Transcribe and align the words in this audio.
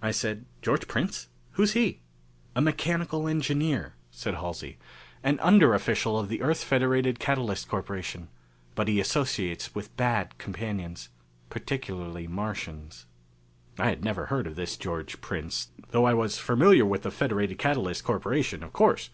I 0.00 0.12
said, 0.12 0.46
"George 0.62 0.88
Prince? 0.88 1.28
Who 1.50 1.62
is 1.64 1.74
he?" 1.74 2.00
"A 2.56 2.60
mechanical 2.62 3.28
engineer," 3.28 3.92
said 4.10 4.32
Halsey. 4.36 4.78
"An 5.22 5.36
underofficial 5.40 6.18
of 6.18 6.30
the 6.30 6.40
Earth 6.40 6.64
Federated 6.64 7.18
Catalyst 7.18 7.68
Corporation. 7.68 8.28
But 8.74 8.88
he 8.88 8.98
associates 8.98 9.74
with 9.74 9.94
bad 9.98 10.38
companions 10.38 11.10
particularly 11.50 12.26
Martians." 12.26 13.04
I 13.78 13.90
had 13.90 14.02
never 14.02 14.24
heard 14.32 14.46
of 14.46 14.56
this 14.56 14.74
George 14.78 15.20
Prince, 15.20 15.68
though 15.90 16.06
I 16.06 16.14
was 16.14 16.38
familiar 16.38 16.86
with 16.86 17.02
the 17.02 17.10
Federated 17.10 17.58
Catalyst 17.58 18.04
Corporation, 18.04 18.62
of 18.62 18.72
course. 18.72 19.10